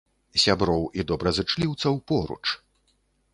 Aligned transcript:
Сяброў 0.43 0.81
і 1.01 1.05
добразычліўцаў 1.11 2.01
поруч! 2.13 2.41